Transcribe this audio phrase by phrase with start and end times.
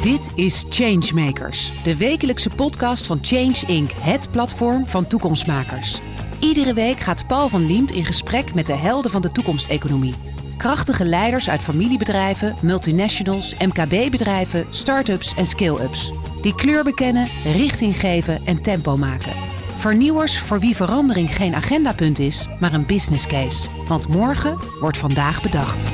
[0.00, 6.00] Dit is Changemakers, de wekelijkse podcast van Change Inc., het platform van toekomstmakers.
[6.40, 10.14] Iedere week gaat Paul van Liemt in gesprek met de helden van de toekomsteconomie.
[10.56, 16.10] Krachtige leiders uit familiebedrijven, multinationals, MKB-bedrijven, start-ups en scale-ups.
[16.42, 19.32] Die kleur bekennen, richting geven en tempo maken.
[19.78, 23.68] Vernieuwers voor wie verandering geen agendapunt is, maar een business case.
[23.86, 25.92] Want morgen wordt vandaag bedacht.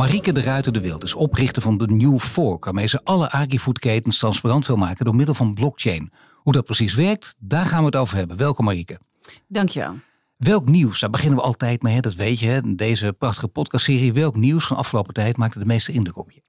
[0.00, 4.18] Marieke de Ruiter de Wild is oprichter van de New Fork, waarmee ze alle agrifoodketens
[4.18, 6.12] transparant wil maken door middel van blockchain.
[6.36, 8.36] Hoe dat precies werkt, daar gaan we het over hebben.
[8.36, 8.98] Welkom Marieke.
[9.46, 9.98] Dankjewel.
[10.36, 12.00] Welk nieuws, daar beginnen we altijd mee, hè?
[12.00, 12.74] dat weet je, hè?
[12.74, 14.12] deze prachtige podcastserie.
[14.12, 16.42] Welk nieuws van afgelopen tijd maakte de meeste indruk op je?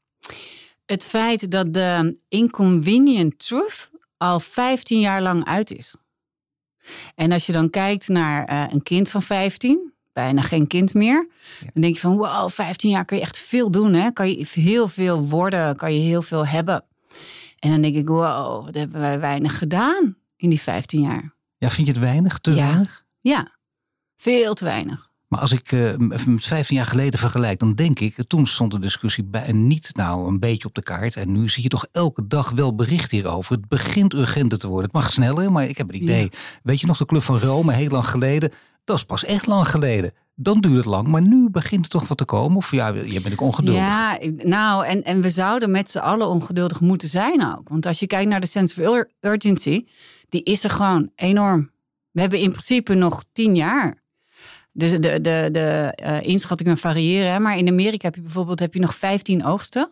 [0.85, 5.95] Het feit dat de Inconvenient Truth al 15 jaar lang uit is.
[7.15, 11.27] En als je dan kijkt naar uh, een kind van 15, bijna geen kind meer,
[11.59, 11.67] ja.
[11.73, 13.93] dan denk je van wow, 15 jaar kan je echt veel doen.
[13.93, 14.11] Hè?
[14.11, 16.83] Kan je heel veel worden, kan je heel veel hebben.
[17.59, 21.33] En dan denk ik, wow, dat hebben wij weinig gedaan in die 15 jaar.
[21.57, 22.39] Ja, vind je het weinig?
[22.39, 22.67] Te ja.
[22.67, 23.05] weinig?
[23.19, 23.57] Ja,
[24.15, 25.11] veel te weinig.
[25.31, 28.79] Maar als ik uh, met 15 jaar geleden vergelijk, dan denk ik, toen stond de
[28.79, 31.15] discussie bij, niet nou een beetje op de kaart.
[31.15, 33.55] En nu zie je toch elke dag wel bericht hierover.
[33.55, 34.85] Het begint urgenter te worden.
[34.85, 36.23] Het mag sneller, maar ik heb het idee.
[36.23, 36.37] Ja.
[36.63, 38.51] Weet je nog de Club van Rome, heel lang geleden?
[38.91, 40.13] Dat is pas echt lang geleden.
[40.35, 42.57] Dan duurt het lang, maar nu begint er toch wat te komen?
[42.57, 43.81] Of ja, je bent ik ongeduldig?
[43.81, 47.69] Ja, nou, en, en we zouden met z'n allen ongeduldig moeten zijn ook.
[47.69, 49.85] Want als je kijkt naar de sense of urgency,
[50.29, 51.71] die is er gewoon enorm.
[52.11, 53.97] We hebben in principe nog tien jaar.
[54.71, 57.41] Dus de, de, de uh, inschattingen variëren.
[57.41, 59.89] Maar in Amerika heb je bijvoorbeeld heb je nog 15 oogsten.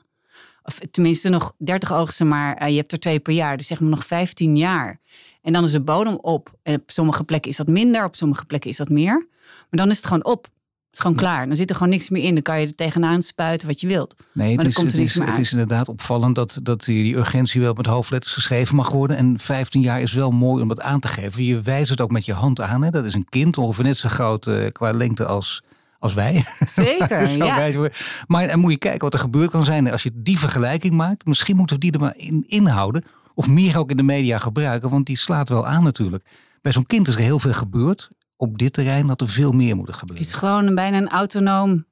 [0.64, 3.58] Of tenminste nog 30 oogsten, maar uh, je hebt er twee per jaar.
[3.58, 5.00] Dus zeg maar nog 15 jaar.
[5.42, 6.54] En dan is de bodem op.
[6.64, 9.28] En op sommige plekken is dat minder, op sommige plekken is dat meer.
[9.46, 10.44] Maar dan is het gewoon op.
[10.44, 11.48] Het is gewoon klaar.
[11.48, 12.34] Dan zit er gewoon niks meer in.
[12.34, 14.16] Dan kan je er tegenaan spuiten wat je wilt.
[14.32, 17.16] Nee, het, is, komt er het, is, meer het is inderdaad opvallend dat, dat die
[17.16, 19.18] urgentie wel met hoofdletters geschreven mag worden.
[19.18, 21.44] En 15 jaar is wel mooi om dat aan te geven.
[21.44, 22.84] Je wijst het ook met je hand aan.
[22.84, 22.90] Hè?
[22.90, 25.64] Dat is een kind, ongeveer net zo groot uh, qua lengte als,
[26.00, 26.44] als wij.
[26.68, 27.90] Zeker, ja.
[28.28, 29.92] Maar dan moet je kijken wat er gebeurd kan zijn.
[29.92, 33.04] Als je die vergelijking maakt, misschien moeten we die er maar in inhouden.
[33.34, 36.26] Of meer ook in de media gebruiken, want die slaat wel aan natuurlijk.
[36.62, 39.76] Bij zo'n kind is er heel veel gebeurd op dit terrein dat er veel meer
[39.76, 40.24] moet gebeuren.
[40.26, 41.86] Het is gewoon een, bijna een autonoom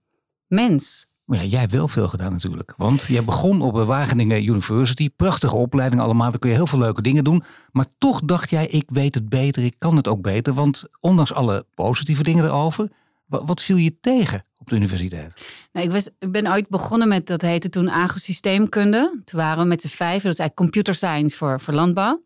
[0.47, 1.07] mens.
[1.27, 2.73] Maar ja, jij hebt wel veel gedaan natuurlijk.
[2.77, 5.09] Want jij begon op de Wageningen University.
[5.09, 6.29] Prachtige opleiding allemaal.
[6.29, 7.43] Daar kun je heel veel leuke dingen doen.
[7.71, 9.63] Maar toch dacht jij, ik weet het beter.
[9.63, 10.53] Ik kan het ook beter.
[10.53, 12.89] Want ondanks alle positieve dingen erover.
[13.27, 15.67] Wat viel je tegen op de universiteit?
[15.71, 19.21] Nou, ik, was, ik ben ooit begonnen met, dat heette toen agrosysteemkunde.
[19.25, 20.23] Toen waren we met z'n vijf.
[20.23, 22.25] Dat is eigenlijk computer science voor, voor landbouw.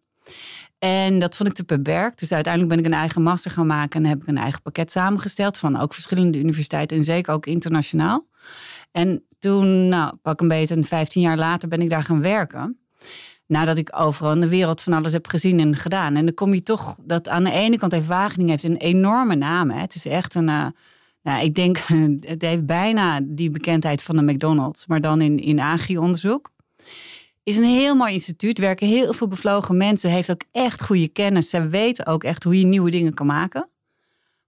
[0.80, 2.20] En dat vond ik te beperkt.
[2.20, 4.92] Dus uiteindelijk ben ik een eigen master gaan maken en heb ik een eigen pakket
[4.92, 8.28] samengesteld van ook verschillende universiteiten en zeker ook internationaal.
[8.92, 12.80] En toen, nou, pak een beetje, een 15 jaar later ben ik daar gaan werken.
[13.52, 16.16] Nadat ik overal in de wereld van alles heb gezien en gedaan.
[16.16, 19.36] En dan kom je toch dat aan de ene kant heeft Wageningen heeft een enorme
[19.36, 19.70] naam.
[19.70, 19.80] Hè.
[19.80, 20.48] Het is echt een.
[20.48, 20.66] Uh,
[21.24, 21.78] nou, ik denk,
[22.34, 26.52] het heeft bijna die bekendheid van de McDonald's, maar dan in, in agri-onderzoek
[27.44, 28.58] is een heel mooi instituut.
[28.58, 30.10] Werken heel veel bevlogen mensen.
[30.10, 31.50] Heeft ook echt goede kennis.
[31.50, 33.70] Ze weten ook echt hoe je nieuwe dingen kan maken.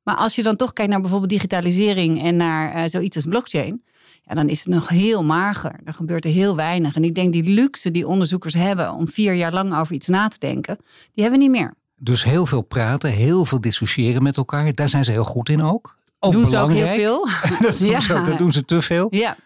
[0.03, 3.83] Maar als je dan toch kijkt naar bijvoorbeeld digitalisering en naar uh, zoiets als blockchain.
[4.25, 5.79] Ja, dan is het nog heel mager.
[5.83, 6.95] Dan gebeurt er heel weinig.
[6.95, 10.27] En ik denk die luxe die onderzoekers hebben om vier jaar lang over iets na
[10.27, 10.77] te denken,
[11.13, 11.73] die hebben we niet meer.
[11.95, 14.73] Dus heel veel praten, heel veel discussiëren met elkaar.
[14.73, 15.97] Daar zijn ze heel goed in ook.
[16.19, 16.87] ook doen belangrijk.
[16.87, 17.59] ze ook heel veel.
[17.67, 17.99] dat, doen ja.
[17.99, 19.07] ze dat doen ze te veel.
[19.09, 19.37] Ja.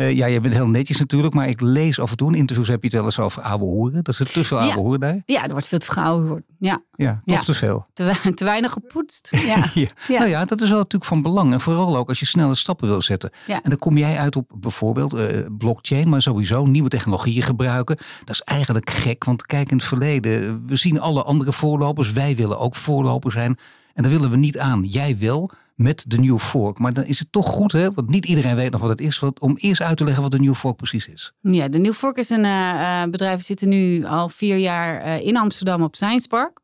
[0.00, 2.68] Uh, ja, je bent heel netjes natuurlijk, maar ik lees af en toe in interviews
[2.68, 4.04] heb je het wel eens over oude hoeren.
[4.04, 4.80] Dat is er te veel oude ja.
[4.80, 5.22] hoeren daar.
[5.26, 6.44] Ja, er wordt veel te veel hoeren.
[6.58, 7.42] Ja, ja toch ja.
[7.42, 7.86] te veel.
[7.92, 9.30] Te, te, weinig gepoetst.
[9.46, 9.64] Ja.
[9.74, 10.18] ja.
[10.18, 11.52] Nou ja, dat is wel natuurlijk van belang.
[11.52, 13.30] En vooral ook als je snelle stappen wil zetten.
[13.46, 15.22] En dan kom jij uit op bijvoorbeeld uh,
[15.58, 17.96] blockchain, maar sowieso nieuwe technologieën gebruiken.
[18.24, 20.62] Dat is eigenlijk gek, want kijk in het verleden.
[20.66, 22.12] We zien alle andere voorlopers.
[22.12, 23.58] Wij willen ook voorloper zijn.
[23.94, 24.84] En daar willen we niet aan.
[24.84, 26.78] Jij wel met de New Fork.
[26.78, 27.92] Maar dan is het toch goed, hè?
[27.92, 30.38] want niet iedereen weet nog wat het is, om eerst uit te leggen wat de
[30.38, 31.32] New Fork precies is.
[31.40, 35.26] Ja, de New Fork is een uh, bedrijf, we zitten nu al vier jaar uh,
[35.26, 36.60] in Amsterdam op Science Park.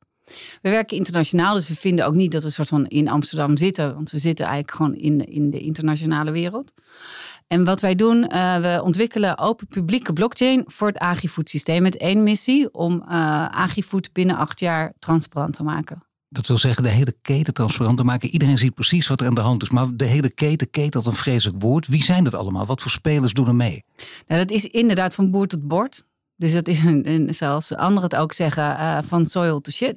[0.63, 3.95] We werken internationaal, dus we vinden ook niet dat we soort van in Amsterdam zitten,
[3.95, 6.73] want we zitten eigenlijk gewoon in, in de internationale wereld.
[7.47, 11.97] En wat wij doen, uh, we ontwikkelen open publieke blockchain voor het agrifood systeem met
[11.97, 13.01] één missie om
[13.51, 16.03] agrifood binnen acht jaar transparant te maken.
[16.35, 18.29] Dat wil zeggen de hele keten transparant te maken.
[18.29, 19.71] Iedereen ziet precies wat er aan de hand is.
[19.71, 21.87] Maar de hele keten, keten dat een vreselijk woord.
[21.87, 22.67] Wie zijn dat allemaal?
[22.67, 23.85] Wat voor spelers doen er mee?
[24.27, 26.05] Nou, dat is inderdaad van boer tot bord.
[26.37, 29.97] Dus dat is, een, een, zoals anderen het ook zeggen, uh, van soil to shit.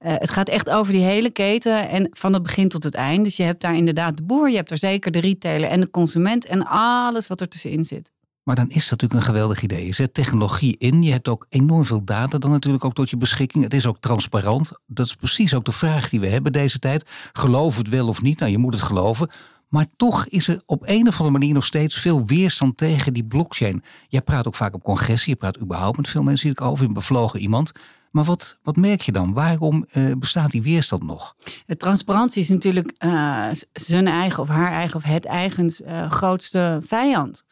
[0.00, 3.24] Uh, het gaat echt over die hele keten en van het begin tot het eind.
[3.24, 5.90] Dus je hebt daar inderdaad de boer, je hebt daar zeker de retailer en de
[5.90, 8.10] consument en alles wat er tussenin zit.
[8.48, 9.86] Maar dan is dat natuurlijk een geweldig idee.
[9.86, 11.02] Je zet technologie in.
[11.02, 13.64] Je hebt ook enorm veel data dan natuurlijk ook tot je beschikking.
[13.64, 14.72] Het is ook transparant.
[14.86, 17.10] Dat is precies ook de vraag die we hebben deze tijd.
[17.32, 18.38] Geloof het wel of niet?
[18.38, 19.30] Nou, je moet het geloven.
[19.68, 23.24] Maar toch is er op een of andere manier nog steeds veel weerstand tegen die
[23.24, 23.82] blockchain.
[24.08, 25.30] Jij praat ook vaak op congressen.
[25.30, 26.86] Je praat überhaupt met veel mensen die ik over.
[26.86, 27.72] Je bevlogen iemand.
[28.10, 29.32] Maar wat, wat merk je dan?
[29.32, 31.36] Waarom uh, bestaat die weerstand nog?
[31.76, 37.44] Transparantie is natuurlijk uh, zijn eigen of haar eigen of het eigens uh, grootste vijand.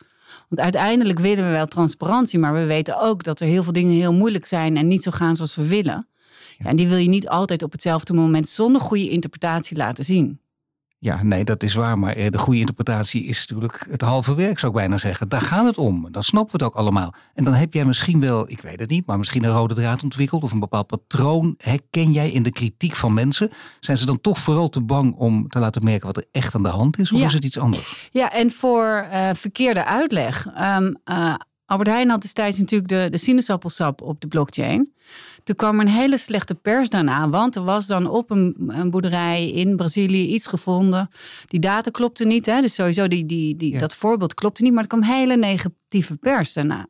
[0.48, 3.94] Want uiteindelijk willen we wel transparantie, maar we weten ook dat er heel veel dingen
[3.94, 6.08] heel moeilijk zijn en niet zo gaan zoals we willen.
[6.58, 10.40] Ja, en die wil je niet altijd op hetzelfde moment zonder goede interpretatie laten zien.
[10.98, 11.98] Ja, nee, dat is waar.
[11.98, 15.28] Maar eh, de goede interpretatie is natuurlijk het halve werk, zou ik bijna zeggen.
[15.28, 16.12] Daar gaat het om.
[16.12, 17.14] Dan snappen we het ook allemaal.
[17.34, 20.02] En dan heb jij misschien wel, ik weet het niet, maar misschien een rode draad
[20.02, 21.54] ontwikkeld of een bepaald patroon.
[21.58, 23.50] Herken jij in de kritiek van mensen?
[23.80, 26.62] Zijn ze dan toch vooral te bang om te laten merken wat er echt aan
[26.62, 27.12] de hand is?
[27.12, 28.08] Of is het iets anders?
[28.12, 30.46] Ja, en voor uh, verkeerde uitleg.
[30.46, 31.34] Um, uh,
[31.66, 34.92] Albert Heijn had destijds natuurlijk de, de sinaasappelsap op de blockchain.
[35.44, 38.90] Toen kwam er een hele slechte pers daarna, want er was dan op een, een
[38.90, 41.08] boerderij in Brazilië iets gevonden.
[41.46, 42.60] Die data klopte niet, hè?
[42.60, 46.52] dus sowieso die, die, die, dat voorbeeld klopte niet, maar er kwam hele negatieve pers
[46.52, 46.86] daarna.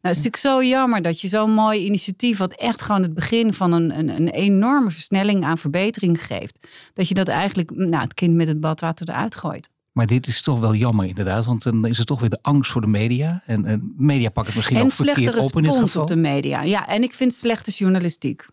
[0.00, 3.14] Nou, het is natuurlijk zo jammer dat je zo'n mooi initiatief, wat echt gewoon het
[3.14, 8.02] begin van een, een, een enorme versnelling aan verbetering geeft, dat je dat eigenlijk, nou,
[8.02, 9.70] het kind met het badwater eruit gooit.
[9.98, 12.70] Maar dit is toch wel jammer inderdaad, want dan is het toch weer de angst
[12.70, 13.42] voor de media.
[13.46, 16.02] En, en media pakken het misschien en ook verkeerd op in dit geval.
[16.02, 16.62] op de media.
[16.62, 18.46] Ja, en ik vind slechte journalistiek.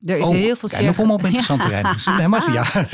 [0.00, 2.16] Er is oh, heel veel kijk, kom op interessant ja.
[2.16, 2.66] Nee, maar, ja.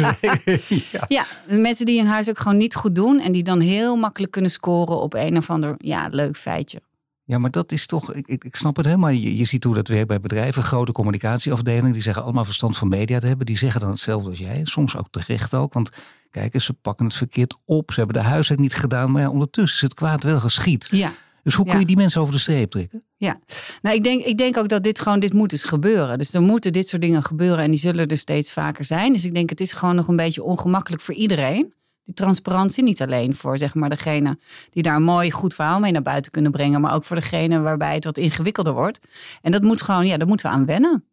[0.92, 1.04] ja.
[1.08, 4.32] ja, mensen die in huis ook gewoon niet goed doen en die dan heel makkelijk
[4.32, 6.82] kunnen scoren op een of ander ja, leuk feitje.
[7.24, 9.10] Ja, maar dat is toch, ik, ik, ik snap het helemaal.
[9.10, 12.88] Je, je ziet hoe dat weer bij bedrijven, grote communicatieafdelingen, die zeggen allemaal verstand van
[12.88, 13.46] media te hebben.
[13.46, 14.60] Die zeggen dan hetzelfde als jij.
[14.64, 15.72] Soms ook terecht ook.
[15.72, 15.90] Want
[16.30, 17.92] Kijk, ze pakken het verkeerd op.
[17.92, 19.10] Ze hebben de huiswerk niet gedaan.
[19.12, 20.88] Maar ja, ondertussen is het kwaad wel geschied.
[20.90, 21.12] Ja.
[21.42, 23.04] Dus hoe kun je die mensen over de streep trekken?
[23.16, 23.38] Ja,
[23.82, 26.18] nou ik denk, ik denk ook dat dit gewoon, dit moet dus gebeuren.
[26.18, 29.12] Dus er moeten dit soort dingen gebeuren en die zullen er steeds vaker zijn.
[29.12, 31.72] Dus ik denk het is gewoon nog een beetje ongemakkelijk voor iedereen.
[32.04, 34.38] Die transparantie, niet alleen voor zeg maar degene
[34.70, 36.80] die daar een mooi goed verhaal mee naar buiten kunnen brengen.
[36.80, 39.00] Maar ook voor degene waarbij het wat ingewikkelder wordt.
[39.42, 41.04] En dat moet gewoon, ja, daar moeten we aan wennen.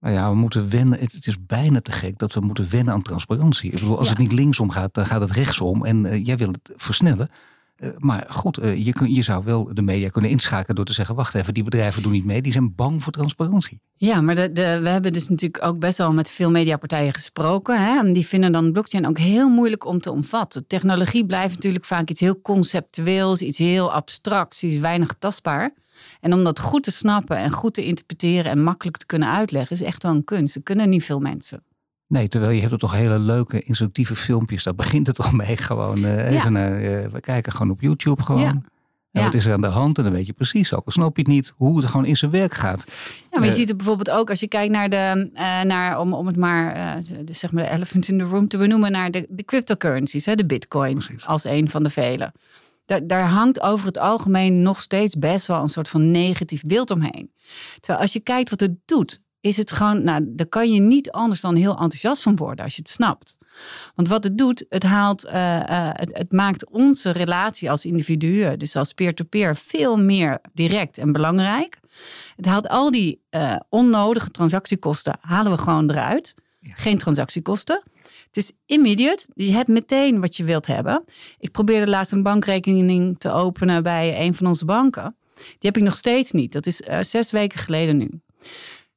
[0.00, 0.98] Nou ja, we moeten wennen.
[1.00, 3.70] Het, is bijna te gek dat we moeten wennen aan transparantie.
[3.70, 5.84] Ik bedoel, als het niet linksom gaat, dan gaat het rechtsom.
[5.84, 7.30] En uh, jij wil het versnellen.
[7.78, 10.92] Uh, maar goed, uh, je, kun, je zou wel de media kunnen inschakelen door te
[10.92, 13.80] zeggen: wacht even, die bedrijven doen niet mee, die zijn bang voor transparantie.
[13.96, 17.84] Ja, maar de, de, we hebben dus natuurlijk ook best wel met veel mediapartijen gesproken.
[17.84, 17.98] Hè?
[17.98, 20.66] En die vinden dan blockchain ook heel moeilijk om te omvatten.
[20.66, 25.74] Technologie blijft natuurlijk vaak iets heel conceptueels, iets heel abstracts, iets weinig tastbaar.
[26.20, 29.76] En om dat goed te snappen en goed te interpreteren en makkelijk te kunnen uitleggen,
[29.76, 30.54] is echt wel een kunst.
[30.54, 31.62] Dat kunnen niet veel mensen.
[32.06, 34.62] Nee, terwijl je hebt er toch hele leuke, instructieve filmpjes.
[34.62, 35.56] Daar begint het al mee.
[35.56, 38.40] Gewoon uh, even, uh, we kijken gewoon op YouTube gewoon.
[38.40, 38.60] Ja.
[39.12, 39.98] En wat is er aan de hand?
[39.98, 42.16] En dan weet je precies, ook al snap je het niet, hoe het gewoon in
[42.16, 42.84] zijn werk gaat.
[43.30, 46.12] Ja, maar je ziet het bijvoorbeeld ook als je kijkt naar de, uh, naar, om,
[46.12, 49.26] om het maar, de, zeg maar de elephant in the room te benoemen, naar de,
[49.30, 51.26] de cryptocurrencies, hè, de bitcoin precies.
[51.26, 52.32] als een van de vele
[52.88, 56.90] daar, daar hangt over het algemeen nog steeds best wel een soort van negatief beeld
[56.90, 57.32] omheen.
[57.80, 61.10] Terwijl als je kijkt wat het doet, is het gewoon, nou, daar kan je niet
[61.10, 63.36] anders dan heel enthousiast van worden als je het snapt.
[63.94, 68.58] Want wat het doet, het haalt, uh, uh, het, het, maakt onze relatie als individuen,
[68.58, 71.78] dus als peer-to-peer, veel meer direct en belangrijk.
[72.36, 76.34] Het haalt al die uh, onnodige transactiekosten, halen we gewoon eruit.
[76.60, 76.72] Ja.
[76.74, 77.82] Geen transactiekosten.
[78.28, 79.26] Het is immediate.
[79.34, 81.04] Je hebt meteen wat je wilt hebben.
[81.38, 85.16] Ik probeerde laatst een bankrekening te openen bij een van onze banken.
[85.34, 86.52] Die heb ik nog steeds niet.
[86.52, 88.10] Dat is uh, zes weken geleden nu.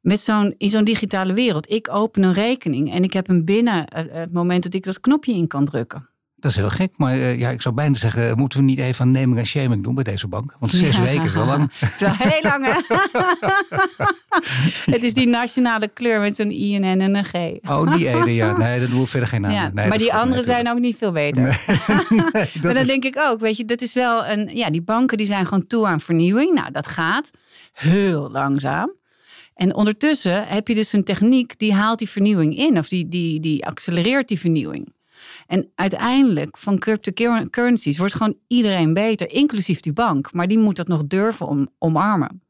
[0.02, 1.72] Met zo'n, in zo'n digitale wereld.
[1.72, 5.00] Ik open een rekening en ik heb hem binnen uh, het moment dat ik dat
[5.00, 6.10] knopje in kan drukken.
[6.42, 9.06] Dat is heel gek, maar uh, ja, ik zou bijna zeggen, moeten we niet even
[9.06, 10.56] een naming en shaming doen bij deze bank?
[10.60, 11.04] Want zes ja.
[11.04, 11.72] weken is wel lang.
[11.80, 12.96] Het is wel heel lang, hè?
[14.94, 17.34] het is die nationale kleur met zo'n I, en N en een G.
[17.70, 18.58] oh, die ene, ja.
[18.58, 19.52] Nee, dat doen we verder geen naam.
[19.52, 21.42] Ja, nee, maar die andere zijn ook niet veel beter.
[21.42, 21.54] Nee,
[22.10, 22.88] nee, maar dan is...
[22.88, 24.50] denk ik ook, weet je, dat is wel een...
[24.54, 26.54] Ja, die banken die zijn gewoon toe aan vernieuwing.
[26.54, 27.32] Nou, dat gaat
[27.74, 28.92] heel langzaam.
[29.56, 32.78] En ondertussen heb je dus een techniek die haalt die vernieuwing in.
[32.78, 34.94] Of die, die, die accelereert die vernieuwing.
[35.52, 40.34] En uiteindelijk van cryptocurrencies wordt gewoon iedereen beter, inclusief die bank.
[40.34, 42.42] Maar die moet dat nog durven om, omarmen.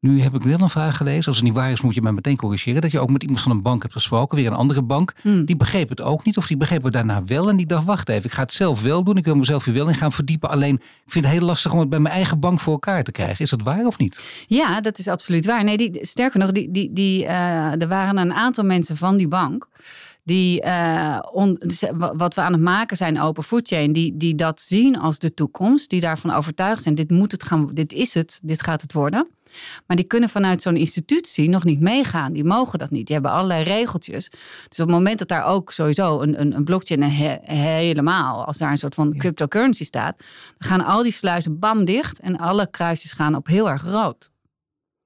[0.00, 1.26] Nu heb ik wel een vraag gelezen.
[1.26, 2.80] Als het niet waar is, moet je mij meteen corrigeren.
[2.80, 5.12] Dat je ook met iemand van een bank hebt gesproken, weer een andere bank.
[5.22, 5.44] Hmm.
[5.44, 7.48] Die begreep het ook niet, of die begreep het daarna wel.
[7.48, 9.16] En die dacht: wacht even, ik ga het zelf wel doen.
[9.16, 10.50] Ik wil mezelf hier wel in gaan verdiepen.
[10.50, 13.12] Alleen, ik vind het heel lastig om het bij mijn eigen bank voor elkaar te
[13.12, 13.44] krijgen.
[13.44, 14.44] Is dat waar of niet?
[14.46, 15.64] Ja, dat is absoluut waar.
[15.64, 19.28] Nee, die, sterker nog, die, die, die, uh, er waren een aantal mensen van die
[19.28, 19.68] bank
[20.26, 20.60] die
[21.58, 25.18] dus, wat we aan het maken zijn, open food chain, die, die dat zien als
[25.18, 28.82] de toekomst, die daarvan overtuigd zijn, dit moet het gaan, dit is het, dit gaat
[28.82, 29.28] het worden.
[29.86, 32.32] Maar die kunnen vanuit zo'n institutie nog niet meegaan.
[32.32, 33.06] Die mogen dat niet.
[33.06, 34.30] Die hebben allerlei regeltjes.
[34.68, 38.70] Dus op het moment dat daar ook sowieso een, een, een blockchain helemaal, als daar
[38.70, 40.18] een soort van cryptocurrency staat,
[40.58, 44.30] dan gaan al die sluizen bam dicht en alle kruisjes gaan op heel erg rood.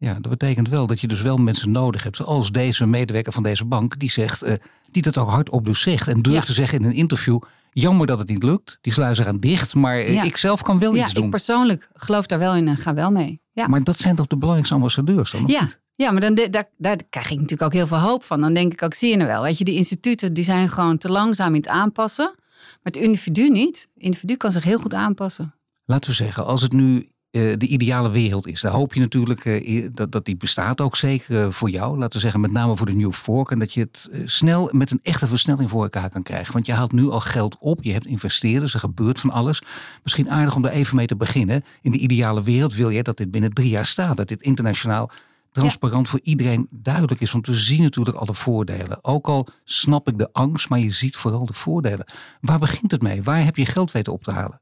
[0.00, 3.42] Ja, dat betekent wel dat je dus wel mensen nodig hebt, zoals deze medewerker van
[3.42, 4.54] deze bank, die zegt, uh,
[4.90, 7.38] die dat ook hardop dus zegt en durft te zeggen in een interview.
[7.72, 8.78] Jammer dat het niet lukt.
[8.80, 11.18] Die sluizen gaan dicht, maar eh, ik zelf kan wel iets doen.
[11.18, 13.40] Ja, ik persoonlijk geloof daar wel in en ga wel mee.
[13.52, 13.68] Ja.
[13.68, 15.42] Maar dat zijn toch de belangrijkste ambassadeurs dan?
[15.46, 15.68] Ja.
[15.94, 18.40] Ja, maar dan, daar, daar krijg ik natuurlijk ook heel veel hoop van.
[18.40, 19.42] Dan denk ik ook, zie je nou wel.
[19.42, 22.34] Weet je, die instituten die zijn gewoon te langzaam in het aanpassen.
[22.34, 23.88] Maar het individu niet.
[23.94, 25.54] Het individu kan zich heel goed aanpassen.
[25.84, 28.60] Laten we zeggen, als het nu uh, de ideale wereld is.
[28.60, 31.98] Daar hoop je natuurlijk uh, dat, dat die bestaat ook zeker uh, voor jou.
[31.98, 33.50] Laten we zeggen, met name voor de New Fork.
[33.50, 36.52] En dat je het snel met een echte versnelling voor elkaar kan krijgen.
[36.52, 37.82] Want je haalt nu al geld op.
[37.82, 38.74] Je hebt investeerders.
[38.74, 39.62] Er gebeurt van alles.
[40.02, 41.64] Misschien aardig om daar even mee te beginnen.
[41.82, 44.16] In de ideale wereld wil je dat dit binnen drie jaar staat.
[44.16, 45.10] Dat dit internationaal
[45.52, 47.32] transparant voor iedereen duidelijk is.
[47.32, 49.04] Want we zien natuurlijk alle voordelen.
[49.04, 52.06] Ook al snap ik de angst, maar je ziet vooral de voordelen.
[52.40, 53.22] Waar begint het mee?
[53.22, 54.60] Waar heb je geld weten op te halen?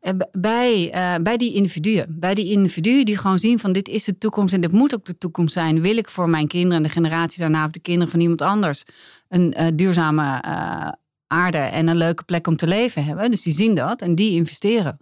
[0.00, 2.16] Eh, bij, uh, bij die individuen.
[2.18, 5.04] Bij die individuen die gewoon zien van dit is de toekomst en dit moet ook
[5.04, 5.80] de toekomst zijn.
[5.80, 8.84] Wil ik voor mijn kinderen en de generatie daarna of de kinderen van iemand anders
[9.28, 10.42] een uh, duurzame
[11.26, 13.30] aarde en een leuke plek om te leven hebben.
[13.30, 14.98] Dus die zien dat en die investeren.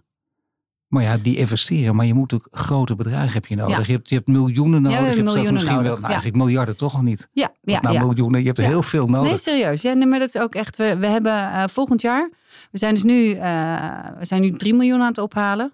[0.91, 3.87] Maar ja, die investeren, maar je moet ook grote bedragen heb je nodig.
[3.87, 4.97] Je, hebt, je hebt miljoenen nodig.
[4.97, 5.89] Ja, je hebt miljoenen misschien nodig.
[5.89, 7.27] wel nou, eigenlijk miljarden toch nog niet.
[7.33, 8.39] Ja, ja, nou, miljoenen.
[8.39, 9.29] Je hebt heel veel nodig.
[9.29, 9.81] Nee, serieus.
[9.81, 10.77] Ja, nee, maar dat is ook echt.
[10.77, 12.29] We, we hebben volgend jaar
[12.71, 13.41] we zijn dus nu, uh,
[14.19, 15.73] we zijn nu 3 miljoen aan het ophalen.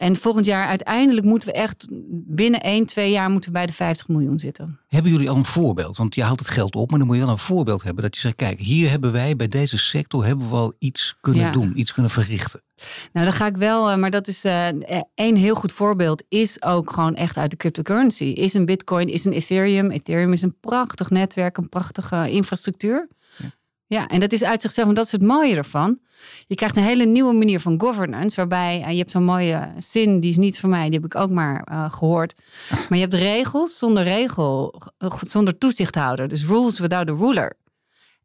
[0.00, 3.72] En volgend jaar uiteindelijk moeten we echt binnen 1, 2 jaar moeten we bij de
[3.72, 4.80] 50 miljoen zitten.
[4.88, 5.96] Hebben jullie al een voorbeeld?
[5.96, 8.02] Want je haalt het geld op, maar dan moet je wel een voorbeeld hebben.
[8.02, 11.52] Dat je zegt, kijk, hier hebben wij bij deze sector hebben we al iets kunnen
[11.52, 12.62] doen, iets kunnen verrichten.
[13.12, 14.66] Nou, dan ga ik wel, eh, maar dat is uh,
[15.14, 18.24] één heel goed voorbeeld, is ook gewoon echt uit de cryptocurrency.
[18.24, 19.90] Is een bitcoin, is een Ethereum.
[19.90, 23.08] Ethereum is een prachtig netwerk, een prachtige infrastructuur.
[23.90, 25.98] Ja, en dat is uit zichzelf, en dat is het mooie ervan.
[26.46, 30.20] Je krijgt een hele nieuwe manier van governance, waarbij uh, je hebt zo'n mooie zin,
[30.20, 32.34] die is niet van mij, die heb ik ook maar uh, gehoord.
[32.70, 34.82] Maar je hebt regels zonder regel,
[35.20, 36.28] zonder toezichthouder.
[36.28, 37.56] Dus rules without a ruler.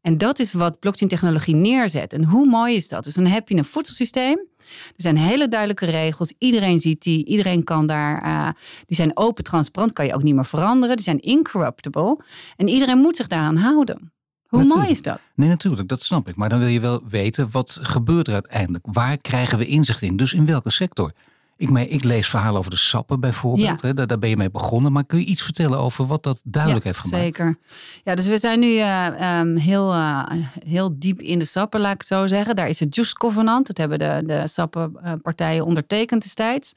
[0.00, 2.12] En dat is wat blockchain-technologie neerzet.
[2.12, 3.04] En hoe mooi is dat?
[3.04, 4.38] Dus dan heb je een voedselsysteem.
[4.68, 6.34] Er zijn hele duidelijke regels.
[6.38, 7.24] Iedereen ziet die.
[7.24, 8.56] Iedereen kan daar.
[8.86, 9.92] Die zijn open, transparant.
[9.92, 10.96] Kan je ook niet meer veranderen.
[10.96, 12.18] Die zijn incorruptible.
[12.56, 14.14] En iedereen moet zich daaraan houden.
[14.48, 15.18] Hoe mooi is dat?
[15.34, 16.36] Nee, natuurlijk, dat snap ik.
[16.36, 18.84] Maar dan wil je wel weten, wat gebeurt er uiteindelijk?
[18.92, 20.16] Waar krijgen we inzicht in?
[20.16, 21.12] Dus in welke sector?
[21.58, 23.82] Ik, ik lees verhalen over de sappen bijvoorbeeld.
[23.82, 24.92] Hè, daar, daar, ben je mee begonnen.
[24.92, 27.22] Maar kun je iets vertellen over wat dat duidelijk heeft gemaakt?
[27.22, 27.58] Zeker.
[28.04, 30.30] Ja, dus we zijn nu uh, um, heel, uh,
[30.66, 32.56] heel diep in de sappen, laat ik het zo zeggen.
[32.56, 33.66] Daar is het Juice Covenant.
[33.66, 36.72] Dat hebben de, de sappenpartijen ondertekend destijds.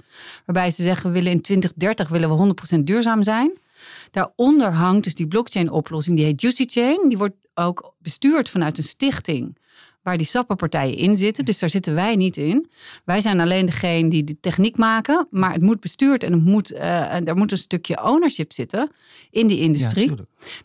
[0.46, 3.58] Waarbij ze zeggen, we willen in 2030 willen we 100% duurzaam zijn.
[4.12, 6.16] Daaronder hangt dus die blockchain oplossing.
[6.18, 7.10] Die heet Juicy Chain.
[7.10, 9.58] Die wordt ook bestuurd vanuit een stichting
[10.02, 11.46] waar die sappenpartijen in zitten.
[11.46, 12.70] Dus daar zitten wij niet in.
[13.06, 15.28] Wij zijn alleen degene die de techniek maken.
[15.30, 18.92] Maar het moet bestuurd en het moet, uh, er moet een stukje ownership zitten
[19.32, 20.12] in die industrie.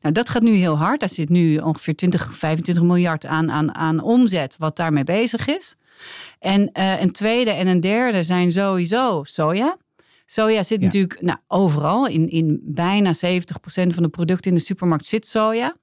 [0.01, 1.01] nou, dat gaat nu heel hard.
[1.01, 5.77] Daar zit nu ongeveer 20, 25 miljard aan, aan, aan omzet wat daarmee bezig is.
[6.39, 9.77] En uh, een tweede en een derde zijn sowieso soja.
[10.27, 12.07] Soja zit natuurlijk nou, overal.
[12.07, 13.17] In, in bijna 70%
[13.67, 15.77] van de producten in de supermarkt zit soja.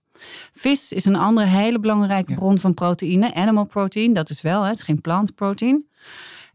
[0.53, 3.33] Vis is een andere hele belangrijke bron van proteïne.
[3.33, 5.85] Animal protein, dat is wel, hè, het is geen plant protein.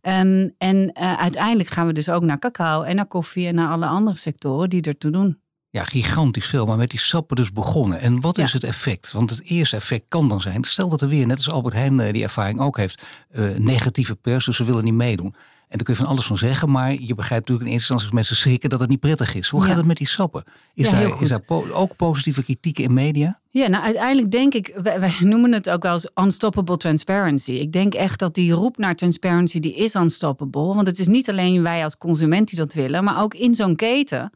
[0.03, 3.69] Um, en uh, uiteindelijk gaan we dus ook naar cacao en naar koffie en naar
[3.69, 5.39] alle andere sectoren die ertoe doen.
[5.71, 8.01] Ja, gigantisch veel, maar met die sappen dus begonnen.
[8.01, 9.13] En wat is het effect?
[9.13, 11.99] Want het eerste effect kan dan zijn, stel dat er weer, net als Albert Heijn
[11.99, 15.35] uh, die ervaring ook heeft, uh, negatieve pers, dus ze willen niet meedoen.
[15.69, 18.07] En daar kun je van alles van zeggen, maar je begrijpt natuurlijk in eerste instantie
[18.07, 19.49] als mensen schrikken dat het niet prettig is.
[19.49, 20.45] Hoe gaat het met die sappen?
[20.75, 21.41] Is, daar, is daar
[21.73, 23.41] ook positieve kritiek in media?
[23.51, 27.53] Ja, nou uiteindelijk denk ik, wij, noemen het ook wel als unstoppable transparency.
[27.53, 30.75] Ik denk echt dat die roep naar transparency, die is unstoppable.
[30.75, 33.77] Want het is niet alleen wij als consument die dat willen, maar ook in zo'n
[33.77, 34.31] keten.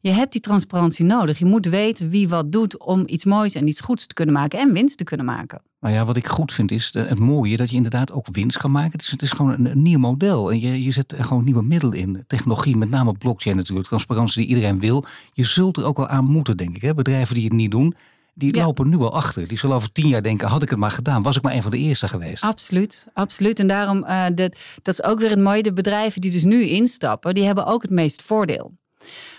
[0.00, 1.38] Je hebt die transparantie nodig.
[1.38, 4.58] Je moet weten wie wat doet om iets moois en iets goeds te kunnen maken
[4.58, 5.62] en winst te kunnen maken.
[5.86, 8.70] Nou ja, wat ik goed vind is het mooie dat je inderdaad ook winst kan
[8.70, 8.92] maken.
[8.92, 10.50] Het is, het is gewoon een, nieuw model.
[10.50, 12.24] En je, je zet gewoon nieuwe middelen in.
[12.26, 13.86] Technologie, met name blockchain natuurlijk.
[13.86, 15.04] Transparantie die iedereen wil.
[15.32, 16.82] Je zult er ook wel aan moeten, denk ik.
[16.82, 16.94] Hè?
[16.94, 17.94] Bedrijven die het niet doen,
[18.34, 19.48] die lopen nu al achter.
[19.48, 21.22] Die zullen over tien jaar denken, had ik het maar gedaan.
[21.22, 22.42] Was ik maar een van de eerste geweest.
[22.42, 23.58] Absoluut, absoluut.
[23.58, 24.52] En daarom, uh, de,
[24.82, 25.62] dat is ook weer het mooie.
[25.62, 28.72] De bedrijven die dus nu instappen, die hebben ook het meest voordeel.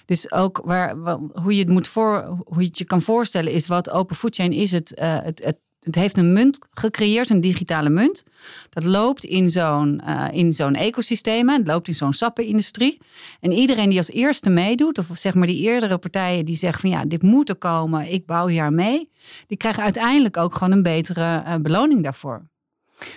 [0.05, 0.95] Dus ook waar,
[1.31, 4.35] hoe je het moet voor, hoe je het je kan voorstellen, is wat open food
[4.35, 5.57] chain is het, uh, het, het
[5.87, 8.23] het heeft een munt gecreëerd, een digitale munt.
[8.69, 11.49] Dat loopt in zo'n uh, in zo'n ecosysteem.
[11.49, 12.97] Het loopt in zo'n sappenindustrie.
[13.39, 16.89] En iedereen die als eerste meedoet, of zeg maar die eerdere partijen die zeggen van
[16.89, 19.09] ja, dit moet er komen, ik bouw hier mee.
[19.47, 22.47] Die krijgen uiteindelijk ook gewoon een betere uh, beloning daarvoor.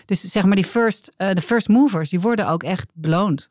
[0.07, 3.49] Dus zeg maar die first, uh, de first movers, die worden ook echt beloond.